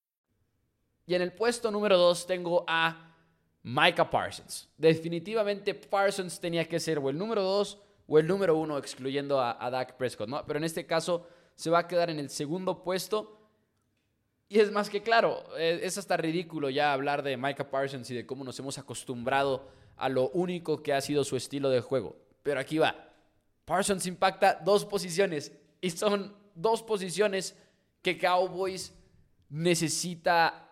Y 1.11 1.15
en 1.15 1.21
el 1.21 1.33
puesto 1.33 1.69
número 1.71 1.97
2 1.97 2.25
tengo 2.25 2.63
a 2.65 3.13
Micah 3.63 4.09
Parsons. 4.09 4.69
Definitivamente 4.77 5.73
Parsons 5.75 6.39
tenía 6.39 6.65
que 6.65 6.79
ser 6.79 6.99
o 6.99 7.09
el 7.09 7.17
número 7.17 7.43
2 7.43 7.81
o 8.07 8.17
el 8.17 8.25
número 8.25 8.55
1, 8.55 8.77
excluyendo 8.77 9.41
a, 9.41 9.69
Dak 9.69 9.97
Prescott, 9.97 10.29
¿no? 10.29 10.45
Pero 10.45 10.59
en 10.59 10.63
este 10.63 10.85
caso 10.85 11.27
se 11.53 11.69
va 11.69 11.79
a 11.79 11.87
quedar 11.89 12.09
en 12.11 12.17
el 12.17 12.29
segundo 12.29 12.81
puesto. 12.81 13.41
Y 14.47 14.59
es 14.61 14.71
más 14.71 14.89
que 14.89 15.03
claro, 15.03 15.43
e, 15.57 15.81
es 15.83 15.97
hasta 15.97 16.15
ridículo 16.15 16.69
ya 16.69 16.93
hablar 16.93 17.23
de 17.23 17.35
Micah 17.35 17.69
Parsons 17.69 18.09
y 18.09 18.15
de 18.15 18.25
cómo 18.25 18.45
nos 18.45 18.57
hemos 18.59 18.77
acostumbrado 18.77 19.67
a 19.97 20.07
lo 20.07 20.29
único 20.29 20.81
que 20.81 20.93
ha 20.93 21.01
sido 21.01 21.25
su 21.25 21.35
estilo 21.35 21.69
de 21.69 21.81
juego. 21.81 22.15
Pero 22.41 22.61
aquí 22.61 22.77
va. 22.77 22.95
Parsons 23.65 24.07
impacta 24.07 24.61
dos 24.63 24.85
posiciones 24.85 25.51
y 25.81 25.89
son 25.89 26.33
dos 26.55 26.81
posiciones 26.81 27.57
que 28.01 28.17
Cowboys 28.17 28.93
necesita 29.49 30.69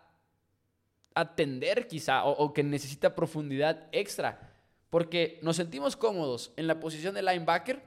atender 1.16 1.88
quizá 1.88 2.24
o, 2.24 2.54
que 2.54 2.64
necesita 2.64 3.16
profundidad 3.16 3.88
extra. 3.92 4.52
Porque 4.90 5.40
nos 5.42 5.56
sentimos 5.56 5.96
cómodos 5.96 6.52
en 6.58 6.68
la 6.68 6.80
posición 6.80 7.14
de 7.14 7.22
linebacker 7.22 7.84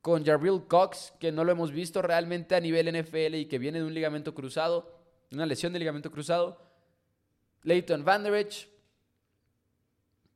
con 0.00 0.24
Jarrell 0.24 0.66
Cox, 0.66 1.14
que 1.20 1.30
no 1.30 1.44
lo 1.44 1.52
hemos 1.52 1.70
visto 1.70 2.02
realmente 2.02 2.56
a 2.56 2.60
nivel 2.60 2.92
NFL 2.92 3.34
y 3.36 3.46
que 3.46 3.58
viene 3.58 3.78
de 3.78 3.84
un 3.84 3.94
ligamento 3.94 4.34
cruzado, 4.34 4.98
una 5.30 5.46
lesión 5.46 5.72
de 5.72 5.78
ligamento 5.78 6.10
cruzado. 6.10 6.60
Leighton 7.62 8.04
Van 8.04 8.24
Der 8.24 8.48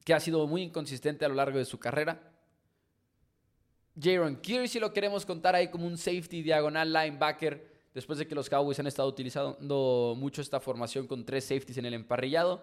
que 0.05 0.15
ha 0.15 0.21
sido 0.21 0.47
muy 0.47 0.63
inconsistente 0.63 1.25
a 1.25 1.29
lo 1.29 1.35
largo 1.35 1.59
de 1.59 1.65
su 1.65 1.81
carrera. 1.81 2.33
Jaron 4.01 4.37
Keary, 4.37 4.69
si 4.69 4.79
lo 4.79 4.93
queremos 4.93 5.27
contar 5.27 5.57
ahí 5.57 5.69
como 5.69 5.87
un 5.87 5.99
safety 5.99 6.43
diagonal 6.43 6.93
linebacker 6.93 7.76
después 7.97 8.19
de 8.19 8.29
que 8.29 8.35
los 8.35 8.51
Cowboys 8.51 8.79
han 8.79 8.87
estado 8.87 9.09
utilizando 9.09 10.15
mucho 10.19 10.43
esta 10.43 10.61
formación 10.61 11.07
con 11.07 11.25
tres 11.25 11.45
safeties 11.45 11.79
en 11.79 11.87
el 11.87 11.95
emparrillado. 11.95 12.63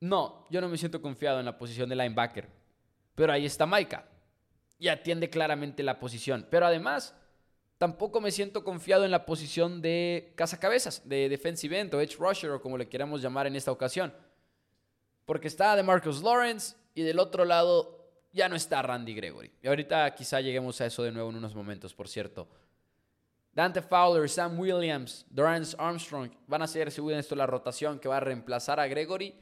No, 0.00 0.46
yo 0.48 0.62
no 0.62 0.70
me 0.70 0.78
siento 0.78 1.02
confiado 1.02 1.38
en 1.38 1.44
la 1.44 1.58
posición 1.58 1.86
de 1.90 1.96
linebacker. 1.96 2.48
Pero 3.14 3.30
ahí 3.30 3.44
está 3.44 3.66
Maika. 3.66 4.08
Y 4.78 4.88
atiende 4.88 5.28
claramente 5.28 5.82
la 5.82 6.00
posición. 6.00 6.46
Pero 6.50 6.64
además, 6.64 7.14
tampoco 7.76 8.22
me 8.22 8.30
siento 8.30 8.64
confiado 8.64 9.04
en 9.04 9.10
la 9.10 9.26
posición 9.26 9.82
de 9.82 10.32
cazacabezas, 10.34 11.06
de 11.06 11.28
defensive 11.28 11.78
end 11.78 11.92
o 11.92 12.00
edge 12.00 12.16
rusher 12.16 12.52
o 12.52 12.62
como 12.62 12.78
le 12.78 12.88
queramos 12.88 13.20
llamar 13.20 13.46
en 13.46 13.54
esta 13.54 13.70
ocasión. 13.70 14.14
Porque 15.26 15.48
está 15.48 15.76
de 15.76 15.82
Marcus 15.82 16.22
Lawrence 16.22 16.74
y 16.94 17.02
del 17.02 17.18
otro 17.18 17.44
lado 17.44 18.08
ya 18.32 18.48
no 18.48 18.56
está 18.56 18.80
Randy 18.80 19.12
Gregory. 19.12 19.52
Y 19.60 19.68
ahorita 19.68 20.14
quizá 20.14 20.40
lleguemos 20.40 20.80
a 20.80 20.86
eso 20.86 21.02
de 21.02 21.12
nuevo 21.12 21.28
en 21.28 21.36
unos 21.36 21.54
momentos, 21.54 21.92
por 21.92 22.08
cierto. 22.08 22.48
Dante 23.54 23.82
Fowler, 23.82 24.28
Sam 24.28 24.58
Williams, 24.58 25.26
Dorrance 25.28 25.76
Armstrong 25.78 26.30
van 26.46 26.62
a 26.62 26.66
ser, 26.66 26.90
según 26.90 27.12
esto, 27.12 27.36
la 27.36 27.46
rotación 27.46 27.98
que 27.98 28.08
va 28.08 28.16
a 28.16 28.20
reemplazar 28.20 28.80
a 28.80 28.86
Gregory. 28.86 29.34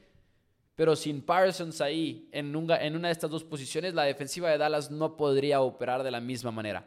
Pero 0.75 0.95
sin 0.95 1.21
Parsons 1.21 1.79
ahí, 1.79 2.27
en 2.31 2.55
una, 2.55 2.77
de 2.77 3.11
estas 3.11 3.29
dos 3.29 3.43
posiciones, 3.43 3.93
la 3.93 4.03
defensiva 4.03 4.49
de 4.49 4.57
Dallas 4.57 4.89
no 4.89 5.15
podría 5.15 5.61
operar 5.61 6.03
de 6.03 6.11
la 6.11 6.19
misma 6.19 6.51
manera. 6.51 6.85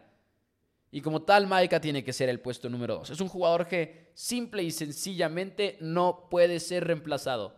Y 0.90 1.00
como 1.00 1.22
tal, 1.22 1.46
Maika 1.46 1.80
tiene 1.80 2.04
que 2.04 2.12
ser 2.12 2.28
el 2.28 2.40
puesto 2.40 2.68
número 2.68 2.96
dos. 2.96 3.10
Es 3.10 3.20
un 3.20 3.28
jugador 3.28 3.66
que 3.66 4.10
simple 4.14 4.62
y 4.62 4.70
sencillamente 4.70 5.76
no 5.80 6.28
puede 6.30 6.60
ser 6.60 6.84
reemplazado. 6.86 7.56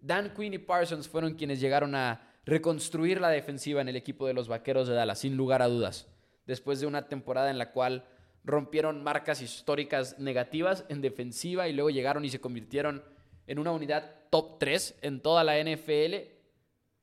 Dan 0.00 0.34
Quinn 0.34 0.54
y 0.54 0.58
Parsons 0.58 1.08
fueron 1.08 1.34
quienes 1.34 1.60
llegaron 1.60 1.94
a 1.94 2.34
reconstruir 2.44 3.20
la 3.20 3.28
defensiva 3.28 3.80
en 3.80 3.88
el 3.88 3.96
equipo 3.96 4.26
de 4.26 4.34
los 4.34 4.48
Vaqueros 4.48 4.88
de 4.88 4.94
Dallas, 4.94 5.20
sin 5.20 5.36
lugar 5.36 5.62
a 5.62 5.68
dudas. 5.68 6.06
Después 6.46 6.80
de 6.80 6.86
una 6.86 7.08
temporada 7.08 7.50
en 7.50 7.58
la 7.58 7.72
cual 7.72 8.04
rompieron 8.46 9.02
marcas 9.02 9.42
históricas 9.42 10.18
negativas 10.18 10.84
en 10.88 11.00
defensiva 11.00 11.68
y 11.68 11.72
luego 11.72 11.90
llegaron 11.90 12.24
y 12.24 12.30
se 12.30 12.40
convirtieron 12.40 13.04
en 13.48 13.58
una 13.58 13.72
unidad 13.72 14.14
top 14.30 14.58
3 14.60 14.98
en 15.02 15.20
toda 15.20 15.42
la 15.42 15.58
NFL. 15.58 16.14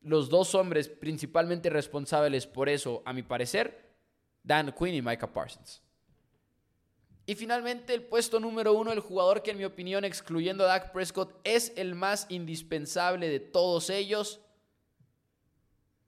Los 0.01 0.29
dos 0.29 0.55
hombres 0.55 0.87
principalmente 0.87 1.69
responsables 1.69 2.47
por 2.47 2.69
eso, 2.69 3.03
a 3.05 3.13
mi 3.13 3.23
parecer, 3.23 3.93
Dan 4.41 4.73
Quinn 4.77 4.95
y 4.95 5.01
Micah 5.01 5.31
Parsons. 5.31 5.81
Y 7.25 7.35
finalmente 7.35 7.93
el 7.93 8.03
puesto 8.03 8.39
número 8.39 8.73
uno, 8.73 8.91
el 8.91 8.99
jugador 8.99 9.43
que 9.43 9.51
en 9.51 9.57
mi 9.57 9.65
opinión, 9.65 10.03
excluyendo 10.05 10.63
a 10.63 10.67
Dak 10.67 10.91
Prescott, 10.91 11.39
es 11.43 11.73
el 11.75 11.93
más 11.95 12.25
indispensable 12.29 13.29
de 13.29 13.39
todos 13.39 13.89
ellos. 13.89 14.41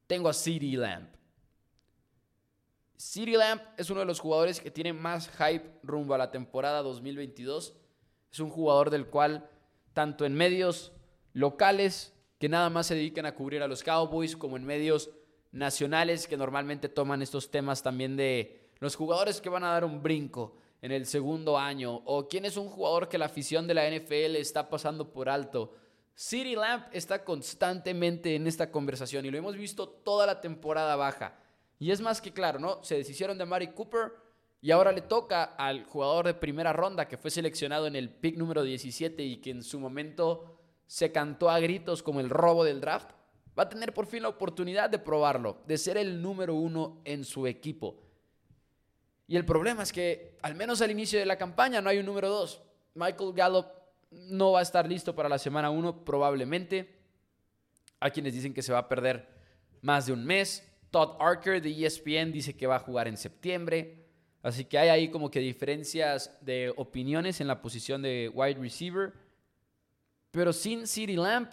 Tengo 0.07 0.29
a 0.29 0.33
CeeDee 0.33 0.77
Lamb. 0.77 1.07
City 2.97 3.33
Lamp 3.33 3.61
es 3.77 3.89
uno 3.89 3.99
de 3.99 4.05
los 4.05 4.19
jugadores 4.19 4.61
que 4.61 4.71
tiene 4.71 4.93
más 4.93 5.29
hype 5.37 5.69
rumbo 5.83 6.13
a 6.13 6.17
la 6.17 6.31
temporada 6.31 6.81
2022. 6.81 7.75
Es 8.31 8.39
un 8.39 8.49
jugador 8.49 8.89
del 8.89 9.07
cual, 9.07 9.49
tanto 9.93 10.25
en 10.25 10.33
medios 10.33 10.93
locales, 11.33 12.13
que 12.39 12.49
nada 12.49 12.69
más 12.69 12.87
se 12.87 12.95
dedican 12.95 13.25
a 13.25 13.35
cubrir 13.35 13.61
a 13.63 13.67
los 13.67 13.83
Cowboys, 13.83 14.37
como 14.37 14.55
en 14.57 14.65
medios 14.65 15.09
nacionales, 15.51 16.27
que 16.27 16.37
normalmente 16.37 16.89
toman 16.89 17.21
estos 17.21 17.51
temas 17.51 17.83
también 17.83 18.15
de 18.15 18.71
los 18.79 18.95
jugadores 18.95 19.41
que 19.41 19.49
van 19.49 19.63
a 19.63 19.71
dar 19.71 19.85
un 19.85 20.01
brinco 20.01 20.57
en 20.81 20.91
el 20.91 21.05
segundo 21.05 21.57
año, 21.57 22.01
o 22.05 22.27
quién 22.27 22.45
es 22.45 22.57
un 22.57 22.69
jugador 22.69 23.09
que 23.09 23.17
la 23.17 23.25
afición 23.25 23.67
de 23.67 23.73
la 23.73 23.89
NFL 23.89 24.35
está 24.35 24.69
pasando 24.69 25.11
por 25.11 25.29
alto. 25.29 25.73
City 26.13 26.55
Lamp 26.55 26.87
está 26.93 27.23
constantemente 27.23 28.35
en 28.35 28.47
esta 28.47 28.71
conversación 28.71 29.25
y 29.25 29.31
lo 29.31 29.37
hemos 29.37 29.57
visto 29.57 29.89
toda 29.89 30.25
la 30.25 30.39
temporada 30.39 30.95
baja. 30.95 31.39
Y 31.79 31.91
es 31.91 32.01
más 32.01 32.21
que 32.21 32.31
claro, 32.31 32.59
¿no? 32.59 32.83
Se 32.83 32.95
deshicieron 32.95 33.37
de 33.37 33.45
Mari 33.45 33.67
Cooper 33.67 34.13
y 34.61 34.71
ahora 34.71 34.91
le 34.91 35.01
toca 35.01 35.43
al 35.43 35.83
jugador 35.83 36.25
de 36.25 36.33
primera 36.33 36.73
ronda 36.73 37.07
que 37.07 37.17
fue 37.17 37.29
seleccionado 37.29 37.87
en 37.87 37.95
el 37.95 38.09
pick 38.09 38.37
número 38.37 38.63
17 38.63 39.23
y 39.23 39.37
que 39.37 39.51
en 39.51 39.63
su 39.63 39.79
momento 39.79 40.59
se 40.87 41.11
cantó 41.11 41.49
a 41.49 41.59
gritos 41.59 42.01
como 42.01 42.19
el 42.19 42.29
robo 42.29 42.63
del 42.63 42.81
draft. 42.81 43.11
Va 43.57 43.63
a 43.63 43.69
tener 43.69 43.93
por 43.93 44.05
fin 44.05 44.23
la 44.23 44.29
oportunidad 44.29 44.89
de 44.89 44.99
probarlo, 44.99 45.61
de 45.65 45.77
ser 45.77 45.97
el 45.97 46.21
número 46.21 46.55
uno 46.55 47.01
en 47.05 47.23
su 47.23 47.47
equipo. 47.47 48.01
Y 49.27 49.37
el 49.37 49.45
problema 49.45 49.83
es 49.83 49.91
que, 49.91 50.37
al 50.41 50.55
menos 50.55 50.81
al 50.81 50.91
inicio 50.91 51.19
de 51.19 51.25
la 51.25 51.37
campaña, 51.37 51.81
no 51.81 51.89
hay 51.89 51.99
un 51.99 52.05
número 52.05 52.29
2. 52.29 52.61
Michael 52.95 53.33
Gallup 53.33 53.65
no 54.11 54.53
va 54.53 54.59
a 54.59 54.63
estar 54.63 54.87
listo 54.87 55.15
para 55.15 55.29
la 55.29 55.37
semana 55.37 55.69
1, 55.69 56.05
probablemente. 56.05 56.99
Hay 57.99 58.11
quienes 58.11 58.33
dicen 58.33 58.53
que 58.53 58.61
se 58.61 58.73
va 58.73 58.79
a 58.79 58.89
perder 58.89 59.27
más 59.81 60.05
de 60.05 60.13
un 60.13 60.23
mes. 60.25 60.63
Todd 60.95 61.17
Arker 61.19 61.61
de 61.61 61.85
ESPN 61.85 62.31
dice 62.31 62.55
que 62.55 62.67
va 62.67 62.77
a 62.77 62.79
jugar 62.79 63.09
en 63.09 63.17
septiembre. 63.17 63.97
Así 64.41 64.63
que 64.63 64.77
hay 64.77 64.87
ahí 64.87 65.09
como 65.09 65.29
que 65.29 65.41
diferencias 65.41 66.37
de 66.39 66.73
opiniones 66.77 67.41
en 67.41 67.47
la 67.47 67.61
posición 67.61 68.01
de 68.01 68.31
wide 68.33 68.57
receiver. 68.61 69.11
Pero 70.31 70.53
sin 70.53 70.87
CeeDee 70.87 71.17
Lamp, 71.17 71.51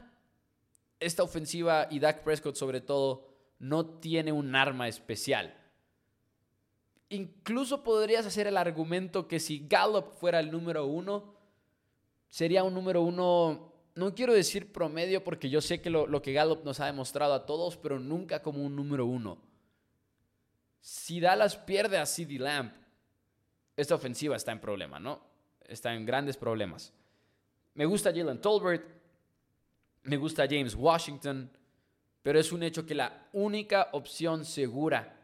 esta 1.01 1.25
ofensiva 1.25 1.89
y 1.91 1.99
Dak 1.99 2.23
Prescott 2.23 2.55
sobre 2.55 2.81
todo 2.81 3.35
no 3.59 3.85
tiene 3.85 4.31
un 4.31 4.55
arma 4.55 4.87
especial. 4.87 5.53
Incluso 7.09 7.83
podrías 7.83 8.25
hacer 8.25 8.47
el 8.47 8.57
argumento 8.57 9.27
que 9.27 9.41
si 9.41 9.67
Gallup 9.67 10.13
fuera 10.21 10.39
el 10.39 10.53
número 10.53 10.87
uno, 10.87 11.35
sería 12.29 12.63
un 12.63 12.75
número 12.75 13.03
uno, 13.03 13.72
no 13.95 14.15
quiero 14.15 14.33
decir 14.33 14.73
promedio 14.73 15.23
porque 15.23 15.51
yo 15.51 15.61
sé 15.61 15.81
que 15.81 15.91
lo, 15.91 16.23
que 16.23 16.33
Gallup 16.33 16.65
nos 16.65 16.81
ha 16.81 16.87
demostrado 16.87 17.35
a 17.35 17.47
todos, 17.47 17.77
pero 17.77 17.99
nunca 17.99 18.43
como 18.43 18.63
un 18.65 18.75
número 18.75 19.07
uno. 19.07 19.39
Si 20.81 21.21
Dallas 21.21 21.57
pierde 21.57 21.99
a 21.99 22.07
CD 22.07 22.39
Lamp, 22.39 22.75
esta 23.77 23.95
ofensiva 23.95 24.37
está 24.37 24.53
en 24.53 24.61
problema, 24.61 24.99
¿no? 24.99 25.21
Está 25.67 25.95
en 25.95 26.05
grandes 26.07 26.37
problemas. 26.37 26.93
Me 27.75 27.87
gusta 27.87 28.13
Jalen 28.13 28.41
Tolbert, 28.41 28.85
me 30.05 30.17
gusta 30.17 30.47
James 30.49 30.75
Washington, 30.75 31.51
pero 32.23 32.39
es 32.39 32.53
un 32.53 32.63
hecho 32.63 32.85
que 32.85 32.95
la 32.95 33.29
única 33.33 33.89
opción 33.93 34.45
segura 34.45 35.19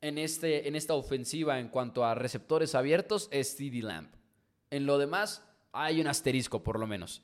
en, 0.00 0.18
este, 0.18 0.68
en 0.68 0.76
esta 0.76 0.94
ofensiva 0.94 1.58
en 1.58 1.68
cuanto 1.68 2.04
a 2.04 2.14
receptores 2.14 2.74
abiertos 2.74 3.28
es 3.30 3.56
CD 3.56 3.82
Lamp. 3.82 4.14
En 4.70 4.86
lo 4.86 4.98
demás, 4.98 5.42
hay 5.72 6.00
un 6.00 6.06
asterisco 6.06 6.62
por 6.62 6.78
lo 6.78 6.86
menos. 6.86 7.22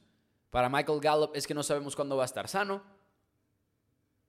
Para 0.53 0.69
Michael 0.69 1.01
Gallup 1.01 1.35
es 1.35 1.47
que 1.47 1.55
no 1.55 1.63
sabemos 1.63 1.97
cuándo 1.97 2.15
va 2.15 2.25
a 2.25 2.27
estar 2.27 2.47
sano. 2.47 2.83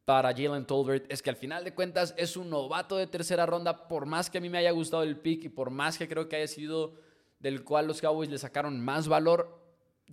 Para 0.06 0.30
Jalen 0.34 0.66
Tolbert 0.66 1.12
es 1.12 1.22
que 1.22 1.30
al 1.30 1.36
final 1.36 1.66
de 1.66 1.76
cuentas 1.76 2.16
es 2.18 2.38
un 2.38 2.50
novato 2.50 2.96
de 2.96 3.08
tercera 3.08 3.46
ronda, 3.46 3.90
por 3.90 4.06
más 4.06 4.30
que 4.30 4.38
a 4.38 4.42
mí 4.42 4.48
me 4.48 4.58
haya 4.58 4.72
gustado 4.72 5.04
el 5.04 5.18
pick 5.18 5.44
y 5.44 5.50
por 5.50 5.70
más 5.70 5.98
que 5.98 6.08
creo 6.08 6.30
que 6.30 6.38
haya 6.38 6.48
sido 6.48 6.94
del 7.40 7.66
cual 7.66 7.88
los 7.88 8.00
Cowboys 8.00 8.30
le 8.30 8.38
sacaron 8.38 8.80
más 8.80 9.10
valor, 9.10 9.60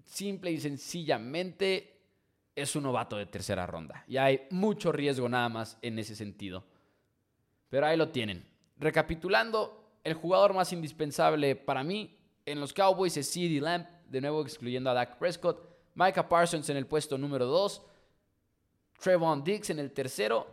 simple 0.05 0.51
y 0.51 0.59
sencillamente 0.59 2.01
es 2.57 2.75
un 2.75 2.83
novato 2.83 3.17
de 3.17 3.27
tercera 3.27 3.65
ronda. 3.65 4.05
Y 4.09 4.17
hay 4.17 4.49
mucho 4.51 4.91
riesgo 4.91 5.29
nada 5.29 5.49
más 5.49 5.79
en 5.81 5.97
ese 6.01 6.17
sentido. 6.17 6.65
Pero 7.69 7.87
ahí 7.87 7.97
lo 7.97 8.09
tienen. 8.09 8.45
Recapitulando, 8.79 9.93
el 10.03 10.15
jugador 10.15 10.55
más 10.55 10.73
indispensable 10.73 11.55
para 11.55 11.85
mí 11.85 12.19
en 12.47 12.59
los 12.59 12.73
Cowboys 12.73 13.17
es 13.17 13.33
CeeDee 13.33 13.61
Lamb, 13.61 13.87
de 14.09 14.21
nuevo 14.21 14.43
excluyendo 14.43 14.91
a 14.91 14.95
Dak 14.95 15.17
Prescott. 15.17 15.70
Micah 16.01 16.27
Parsons 16.27 16.71
en 16.71 16.79
el 16.79 16.87
puesto 16.87 17.19
número 17.19 17.45
2. 17.45 17.83
Trevon 19.03 19.45
Diggs 19.45 19.69
en 19.69 19.79
el 19.79 19.93
tercero. 19.93 20.47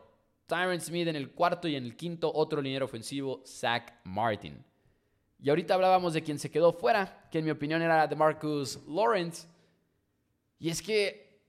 Tyron 0.45 0.81
Smith 0.81 1.07
en 1.07 1.15
el 1.15 1.31
cuarto 1.31 1.69
y 1.69 1.75
en 1.75 1.85
el 1.85 1.95
quinto 1.95 2.29
otro 2.33 2.61
liniero 2.61 2.85
ofensivo, 2.85 3.41
Zach 3.45 3.93
Martin. 4.03 4.61
Y 5.39 5.49
ahorita 5.49 5.73
hablábamos 5.73 6.13
de 6.13 6.21
quien 6.21 6.37
se 6.37 6.51
quedó 6.51 6.73
fuera, 6.73 7.29
que 7.31 7.39
en 7.39 7.45
mi 7.45 7.51
opinión 7.51 7.81
era 7.81 8.07
de 8.07 8.15
Marcus 8.15 8.79
Lawrence. 8.87 9.47
Y 10.59 10.69
es 10.69 10.81
que 10.81 11.39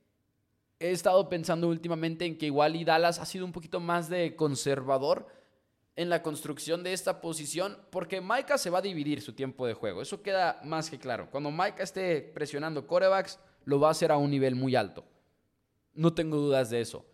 he 0.79 0.93
estado 0.93 1.29
pensando 1.29 1.67
últimamente 1.67 2.25
en 2.25 2.39
que 2.39 2.47
igual 2.47 2.85
Dallas 2.85 3.19
ha 3.19 3.27
sido 3.27 3.45
un 3.45 3.53
poquito 3.53 3.81
más 3.81 4.09
de 4.09 4.37
conservador 4.37 5.27
en 5.97 6.09
la 6.09 6.23
construcción 6.23 6.85
de 6.85 6.93
esta 6.93 7.21
posición, 7.21 7.77
porque 7.91 8.21
Micah 8.21 8.59
se 8.59 8.71
va 8.71 8.79
a 8.79 8.83
dividir 8.83 9.21
su 9.21 9.33
tiempo 9.33 9.67
de 9.67 9.75
juego. 9.75 10.03
Eso 10.03 10.23
queda 10.23 10.61
más 10.63 10.89
que 10.89 11.01
claro. 11.01 11.29
Cuando 11.33 11.51
Micah 11.51 11.83
esté 11.83 12.21
presionando 12.21 12.87
corebacks, 12.87 13.41
lo 13.69 13.79
va 13.79 13.89
a 13.89 13.91
hacer 13.91 14.11
a 14.11 14.17
un 14.17 14.31
nivel 14.31 14.55
muy 14.55 14.75
alto. 14.75 15.05
No 15.93 16.15
tengo 16.15 16.39
dudas 16.39 16.71
de 16.71 16.81
eso. 16.81 17.05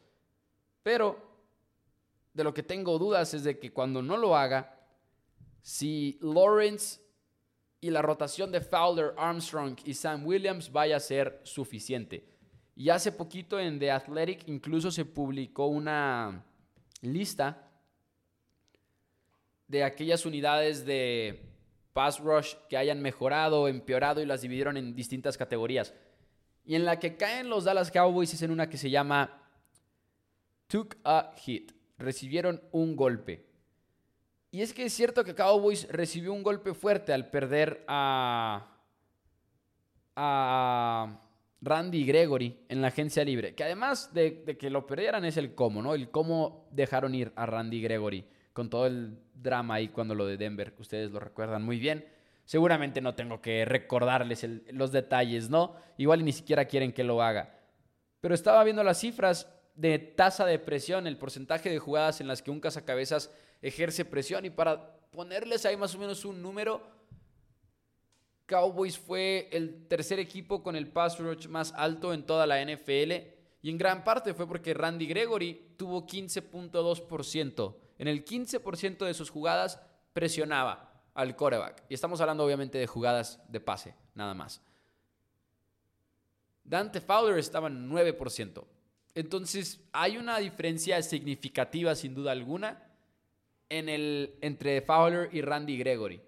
Pero 0.85 1.19
de 2.33 2.45
lo 2.45 2.55
que 2.55 2.63
tengo 2.63 2.97
dudas 2.97 3.35
es 3.35 3.43
de 3.43 3.59
que 3.59 3.73
cuando 3.73 4.03
no 4.03 4.17
lo 4.17 4.37
haga, 4.37 4.79
si 5.63 6.17
Lawrence 6.23 7.01
y 7.81 7.91
la 7.91 8.03
rotación 8.03 8.53
de 8.53 8.61
Fowler, 8.61 9.15
Armstrong 9.17 9.77
y 9.85 9.95
Sam 9.95 10.25
Williams 10.25 10.71
vaya 10.71 10.99
a 10.99 11.01
ser 11.01 11.41
suficiente. 11.43 12.25
Y 12.77 12.89
hace 12.89 13.11
poquito 13.11 13.59
en 13.59 13.81
The 13.81 13.91
Athletic 13.91 14.47
incluso 14.47 14.93
se 14.93 15.05
publicó 15.05 15.67
una 15.67 16.45
lista 17.01 17.69
de 19.67 19.83
aquellas 19.83 20.25
unidades 20.25 20.87
de 20.87 21.51
pass 21.93 22.21
rush 22.21 22.55
que 22.69 22.77
hayan 22.77 23.03
mejorado 23.03 23.67
empeorado 23.67 24.23
y 24.23 24.27
las 24.27 24.43
dividieron 24.43 24.77
en 24.77 24.95
distintas 24.95 25.37
categorías. 25.37 25.93
Y 26.65 26.75
en 26.75 26.85
la 26.85 26.99
que 26.99 27.17
caen 27.17 27.49
los 27.49 27.65
Dallas 27.65 27.91
Cowboys 27.91 28.33
es 28.33 28.43
en 28.43 28.51
una 28.51 28.69
que 28.69 28.79
se 28.79 28.91
llama 28.91 29.43
Took 30.67 30.97
a 31.05 31.35
Hit. 31.37 31.73
Recibieron 31.99 32.63
un 32.73 32.97
golpe. 32.97 33.47
Y 34.51 34.63
es 34.63 34.73
que 34.73 34.85
es 34.85 34.93
cierto 34.93 35.25
que 35.25 35.35
Cowboys 35.35 35.89
recibió 35.91 36.33
un 36.33 36.43
golpe 36.43 36.75
fuerte 36.75 37.13
al 37.13 37.29
perder 37.29 37.85
a, 37.89 38.81
a 40.17 41.21
Randy 41.61 42.05
Gregory 42.05 42.65
en 42.69 42.81
la 42.81 42.89
agencia 42.89 43.25
libre. 43.25 43.55
Que 43.55 43.65
además 43.65 44.15
de, 44.15 44.43
de 44.47 44.57
que 44.57 44.71
lo 44.71 44.87
perdieran 44.87 45.25
es 45.25 45.37
el 45.37 45.55
cómo, 45.55 45.83
¿no? 45.83 45.95
El 45.95 46.11
cómo 46.11 46.69
dejaron 46.71 47.15
ir 47.15 47.33
a 47.37 47.47
Randy 47.47 47.83
Gregory 47.83 48.25
con 48.55 48.71
todo 48.71 48.87
el 48.87 49.19
drama 49.35 49.75
ahí 49.75 49.89
cuando 49.89 50.15
lo 50.15 50.27
de 50.27 50.37
Denver, 50.37 50.73
ustedes 50.79 51.11
lo 51.11 51.21
recuerdan 51.21 51.63
muy 51.63 51.79
bien. 51.79 52.07
Seguramente 52.45 53.01
no 53.01 53.15
tengo 53.15 53.41
que 53.41 53.65
recordarles 53.65 54.47
los 54.73 54.93
detalles, 54.93 55.49
¿no? 55.49 55.77
Igual 55.97 56.25
ni 56.25 56.33
siquiera 56.33 56.67
quieren 56.67 56.93
que 56.93 57.05
lo 57.05 57.23
haga. 57.23 57.59
Pero 58.21 58.35
estaba 58.35 58.63
viendo 58.65 58.85
las 58.85 59.01
cifras 59.01 59.51
de 59.75 59.99
tasa 59.99 60.45
de 60.47 60.59
presión, 60.59 61.07
el 61.07 61.19
porcentaje 61.19 61.71
de 61.71 61.79
jugadas 61.79 62.21
en 62.21 62.29
las 62.29 62.43
que 62.43 62.51
un 62.51 62.61
cazacabezas 62.61 63.31
ejerce 63.63 64.05
presión 64.05 64.45
y 64.45 64.51
para 64.51 64.99
ponerles 65.11 65.65
ahí 65.65 65.77
más 65.77 65.95
o 65.95 65.99
menos 65.99 66.25
un 66.25 66.43
número, 66.43 66.83
Cowboys 68.47 68.99
fue 68.99 69.49
el 69.53 69.87
tercer 69.89 70.19
equipo 70.19 70.63
con 70.63 70.77
el 70.77 70.89
pass 70.89 71.19
rush 71.19 71.49
más 71.49 71.73
alto 71.75 72.13
en 72.13 72.25
toda 72.25 72.47
la 72.47 72.63
NFL 72.63 73.13
y 73.63 73.71
en 73.71 73.79
gran 73.79 74.05
parte 74.05 74.35
fue 74.35 74.47
porque 74.47 74.75
Randy 74.75 75.07
Gregory 75.07 75.75
tuvo 75.79 76.07
15.2% 76.07 77.75
en 77.97 78.09
el 78.09 78.25
15% 78.25 79.07
de 79.07 79.15
sus 79.15 79.31
jugadas 79.31 79.81
presionaba 80.13 80.94
al 81.15 81.37
coreback. 81.37 81.85
Y 81.89 81.95
estamos 81.95 82.21
hablando 82.21 82.45
obviamente 82.45 82.79
de 82.79 82.87
jugadas 82.87 83.41
de 83.49 83.61
pase, 83.61 83.95
nada 84.15 84.35
más. 84.35 84.61
Dante 86.65 87.01
Fowler 87.01 87.39
estaba 87.39 87.69
en 87.69 87.89
9%. 87.89 88.65
Entonces 89.15 89.81
hay 89.93 90.17
una 90.17 90.39
diferencia 90.39 91.01
significativa 91.03 91.95
sin 91.95 92.15
duda 92.15 92.33
alguna 92.33 92.83
en 93.69 93.89
el, 93.89 94.37
entre 94.41 94.81
Fowler 94.83 95.29
y 95.33 95.41
Randy 95.41 95.79
Gregory. 95.79 96.21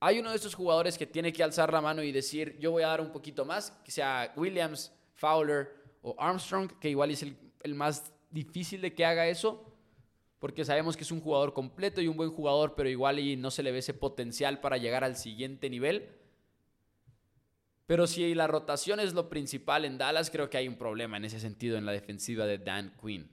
Hay 0.00 0.18
uno 0.18 0.30
de 0.30 0.36
estos 0.36 0.54
jugadores 0.54 0.96
que 0.96 1.06
tiene 1.06 1.32
que 1.32 1.42
alzar 1.42 1.72
la 1.72 1.80
mano 1.80 2.02
y 2.02 2.12
decir, 2.12 2.56
yo 2.58 2.70
voy 2.70 2.82
a 2.82 2.88
dar 2.88 3.00
un 3.00 3.10
poquito 3.10 3.44
más, 3.44 3.70
que 3.84 3.90
sea 3.90 4.32
Williams, 4.36 4.92
Fowler 5.14 5.74
o 6.02 6.14
Armstrong, 6.18 6.70
que 6.78 6.90
igual 6.90 7.10
es 7.10 7.22
el, 7.22 7.36
el 7.62 7.74
más 7.74 8.12
difícil 8.30 8.80
de 8.80 8.94
que 8.94 9.04
haga 9.04 9.26
eso 9.26 9.67
porque 10.38 10.64
sabemos 10.64 10.96
que 10.96 11.02
es 11.02 11.10
un 11.10 11.20
jugador 11.20 11.52
completo 11.52 12.00
y 12.00 12.08
un 12.08 12.16
buen 12.16 12.30
jugador, 12.30 12.74
pero 12.74 12.88
igual 12.88 13.18
y 13.18 13.36
no 13.36 13.50
se 13.50 13.62
le 13.62 13.72
ve 13.72 13.78
ese 13.78 13.94
potencial 13.94 14.60
para 14.60 14.76
llegar 14.76 15.02
al 15.04 15.16
siguiente 15.16 15.68
nivel. 15.68 16.08
Pero 17.86 18.06
si 18.06 18.34
la 18.34 18.46
rotación 18.46 19.00
es 19.00 19.14
lo 19.14 19.28
principal 19.28 19.84
en 19.84 19.98
Dallas, 19.98 20.30
creo 20.30 20.50
que 20.50 20.58
hay 20.58 20.68
un 20.68 20.76
problema 20.76 21.16
en 21.16 21.24
ese 21.24 21.40
sentido 21.40 21.78
en 21.78 21.86
la 21.86 21.92
defensiva 21.92 22.46
de 22.46 22.58
Dan 22.58 22.94
Quinn. 23.00 23.30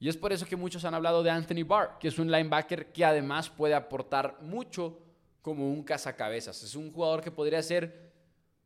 Y 0.00 0.08
es 0.08 0.16
por 0.16 0.32
eso 0.32 0.46
que 0.46 0.56
muchos 0.56 0.84
han 0.84 0.94
hablado 0.94 1.22
de 1.22 1.30
Anthony 1.30 1.64
Barr, 1.66 1.98
que 1.98 2.08
es 2.08 2.18
un 2.18 2.30
linebacker 2.30 2.92
que 2.92 3.04
además 3.04 3.50
puede 3.50 3.74
aportar 3.74 4.38
mucho 4.40 4.98
como 5.42 5.70
un 5.70 5.82
cazacabezas. 5.82 6.62
Es 6.62 6.74
un 6.74 6.92
jugador 6.92 7.20
que 7.20 7.30
podría 7.30 7.62
ser 7.62 8.08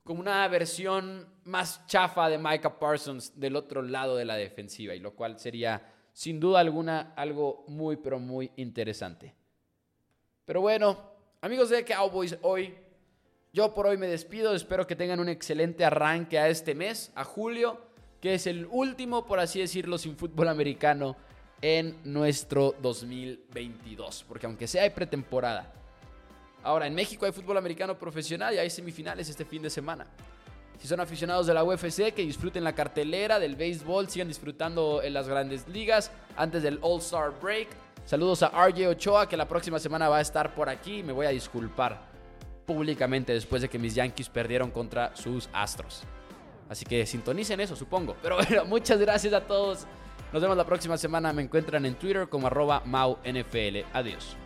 como 0.05 0.21
una 0.21 0.47
versión 0.49 1.29
más 1.45 1.87
chafa 1.87 2.29
de 2.29 2.39
Micah 2.39 2.79
Parsons 2.79 3.39
del 3.39 3.57
otro 3.57 3.83
lado 3.83 4.17
de 4.17 4.25
la 4.25 4.37
defensiva, 4.37 4.95
y 4.95 5.01
lo 5.01 5.15
cual 5.15 5.39
sería 5.39 5.92
sin 6.13 6.41
duda 6.41 6.61
alguna 6.61 7.13
algo 7.17 7.65
muy, 7.69 7.97
pero 7.97 8.19
muy 8.19 8.51
interesante. 8.57 9.35
Pero 10.45 10.61
bueno, 10.61 10.99
amigos 11.41 11.71
de 11.71 11.85
Cowboys, 11.85 12.37
hoy 12.43 12.75
yo 13.53 13.75
por 13.75 13.87
hoy 13.87 13.97
me 13.97 14.07
despido. 14.07 14.55
Espero 14.55 14.87
que 14.87 14.97
tengan 14.97 15.21
un 15.21 15.29
excelente 15.29 15.85
arranque 15.85 16.39
a 16.39 16.49
este 16.49 16.75
mes, 16.75 17.13
a 17.15 17.25
julio, 17.25 17.81
que 18.21 18.35
es 18.35 18.47
el 18.47 18.67
último, 18.71 19.27
por 19.27 19.41
así 19.41 19.61
decirlo, 19.61 19.99
sin 19.99 20.17
fútbol 20.17 20.49
americano 20.49 21.17
en 21.61 21.99
nuestro 22.05 22.75
2022. 22.81 24.25
Porque 24.27 24.47
aunque 24.47 24.67
sea 24.67 24.83
hay 24.83 24.91
pretemporada. 24.91 25.73
Ahora, 26.63 26.87
en 26.87 26.95
México 26.95 27.27
hay 27.27 27.33
fútbol 27.33 27.57
americano 27.57 27.99
profesional 27.99 28.55
y 28.55 28.59
hay 28.59 28.71
semifinales 28.71 29.29
este 29.29 29.45
fin 29.45 29.63
de 29.63 29.71
semana. 29.71 30.07
Si 30.79 30.89
son 30.89 31.01
aficionados 31.01 31.47
de 31.47 31.55
la 31.55 31.63
UFC, 31.63 32.13
que 32.13 32.23
disfruten 32.23 32.65
la 32.65 32.75
cartelera 32.75 33.39
del 33.39 33.55
béisbol, 33.55 34.09
sigan 34.09 34.29
disfrutando 34.29 35.01
en 35.03 35.15
las 35.15 35.29
grandes 35.29 35.69
ligas 35.69 36.11
antes 36.37 36.63
del 36.63 36.79
All-Star 36.83 37.33
Break. 37.41 37.69
Saludos 38.05 38.43
a 38.43 38.49
RJ 38.49 38.89
Ochoa, 38.89 39.29
que 39.29 39.37
la 39.37 39.47
próxima 39.47 39.79
semana 39.79 40.09
va 40.09 40.19
a 40.19 40.21
estar 40.21 40.55
por 40.55 40.69
aquí. 40.69 41.03
Me 41.03 41.13
voy 41.13 41.27
a 41.27 41.31
disculpar 41.31 42.01
públicamente 42.67 43.33
después 43.33 43.63
de 43.63 43.69
que 43.69 43.79
mis 43.79 43.95
Yankees 43.95 44.29
perdieron 44.29 44.71
contra 44.71 45.15
sus 45.15 45.49
Astros. 45.53 46.03
Así 46.69 46.85
que 46.85 47.07
sintonicen 47.07 47.61
eso, 47.61 47.77
supongo. 47.77 48.17
Pero 48.23 48.37
bueno, 48.37 48.65
muchas 48.67 48.99
gracias 48.99 49.33
a 49.35 49.43
todos. 49.43 49.87
Nos 50.33 50.41
vemos 50.41 50.57
la 50.57 50.65
próxima 50.65 50.97
semana. 50.97 51.33
Me 51.33 51.43
encuentran 51.43 51.85
en 51.87 51.95
Twitter 51.95 52.29
como 52.29 52.47
arroba 52.47 52.83
MauNFL. 52.85 53.85
Adiós. 53.93 54.37